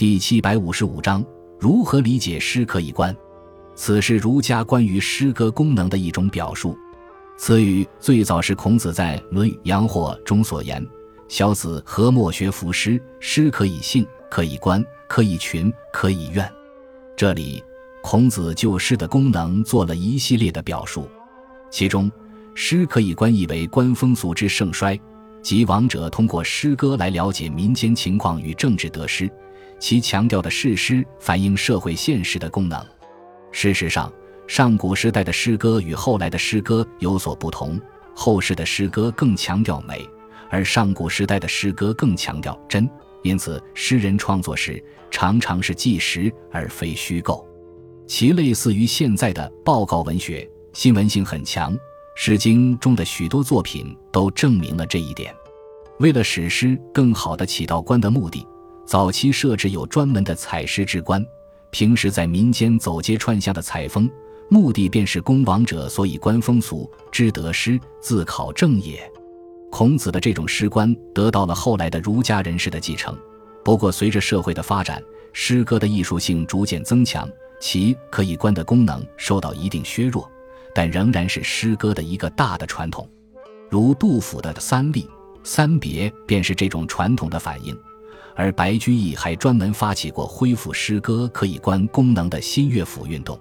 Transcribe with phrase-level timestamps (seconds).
[0.00, 1.22] 第七百五十五章
[1.58, 3.14] 如何理解诗可以观？
[3.74, 6.74] 此是儒家关于诗歌功能的一种表述。
[7.36, 10.82] 此语最早是孔子在《论语阳货》中所言
[11.28, 12.98] ：“小子何莫学夫诗？
[13.20, 16.50] 诗可以兴，可以观，可以群，可以怨。”
[17.14, 17.62] 这里，
[18.02, 21.06] 孔子就诗的功能做了一系列的表述，
[21.70, 22.10] 其中
[22.56, 24.98] “诗可以观”意为观风俗之盛衰，
[25.42, 29.30] 即王者通过诗歌来了解民间情况与政治得失，
[29.80, 32.80] 其强调的是诗反映社会现实的功能。
[33.50, 34.12] 事实上，
[34.46, 37.80] 上古时代的诗歌与后来的诗歌有所不同。
[38.14, 40.06] 后世的诗歌更强调美，
[40.50, 42.88] 而上古时代的诗歌更强调真。
[43.22, 47.46] 因此，诗人创作时常常是纪实而非虚构，
[48.06, 51.74] 其类似于现在的报告文学，新闻性很强。
[52.14, 55.34] 《诗经》中的许多作品都证明了这一点。
[56.00, 58.46] 为了使诗更好地起到观的目的，
[58.90, 61.24] 早期设置有专门的采诗之官，
[61.70, 64.10] 平时在民间走街串巷的采风。
[64.48, 69.00] 目的便是攻王者，所以观风俗，知得失，自考正也。
[69.70, 73.16] 孔子的这种诗官得到了后来的儒家人士的继承。
[73.64, 75.00] 不过，随着社会的发展，
[75.32, 80.28] 诗歌的艺术性逐渐增强，其可以观的功能受到一定削弱，
[80.74, 83.08] 但仍然是诗歌的一个大的传统。
[83.68, 84.94] 如杜甫的《三吏》
[85.44, 87.78] 《三别》便是这种传统的反映。
[88.40, 93.38] 而白居易还专门发起过恢复诗歌可以观功能的新乐府运动。